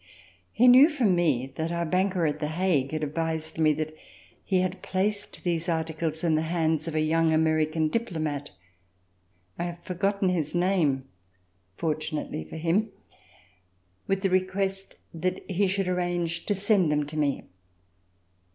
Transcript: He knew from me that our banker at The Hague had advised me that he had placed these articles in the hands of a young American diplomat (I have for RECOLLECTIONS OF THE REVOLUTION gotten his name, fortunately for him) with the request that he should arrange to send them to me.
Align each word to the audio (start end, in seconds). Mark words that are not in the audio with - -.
He 0.51 0.67
knew 0.67 0.89
from 0.89 1.13
me 1.13 1.53
that 1.57 1.71
our 1.71 1.85
banker 1.85 2.25
at 2.25 2.39
The 2.39 2.47
Hague 2.47 2.91
had 2.91 3.03
advised 3.03 3.59
me 3.59 3.71
that 3.73 3.95
he 4.43 4.61
had 4.61 4.81
placed 4.81 5.43
these 5.43 5.69
articles 5.69 6.23
in 6.23 6.33
the 6.33 6.41
hands 6.41 6.87
of 6.87 6.95
a 6.95 7.01
young 7.01 7.31
American 7.31 7.87
diplomat 7.87 8.49
(I 9.59 9.65
have 9.65 9.83
for 9.83 9.93
RECOLLECTIONS 9.93 9.95
OF 9.95 9.99
THE 10.01 10.07
REVOLUTION 10.07 10.09
gotten 10.09 10.43
his 10.43 10.55
name, 10.99 11.09
fortunately 11.77 12.43
for 12.45 12.57
him) 12.57 12.89
with 14.07 14.21
the 14.21 14.31
request 14.31 14.95
that 15.13 15.47
he 15.47 15.67
should 15.67 15.87
arrange 15.87 16.47
to 16.47 16.55
send 16.55 16.91
them 16.91 17.05
to 17.05 17.15
me. 17.15 17.43